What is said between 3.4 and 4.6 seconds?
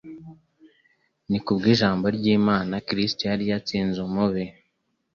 yatsinze umubi.